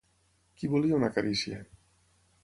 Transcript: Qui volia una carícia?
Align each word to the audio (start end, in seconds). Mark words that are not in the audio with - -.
Qui 0.61 0.69
volia 0.71 0.97
una 0.99 1.09
carícia? 1.17 1.59